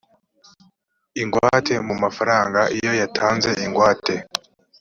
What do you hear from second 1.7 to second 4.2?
mu mafaranga iyo yatanze ingwate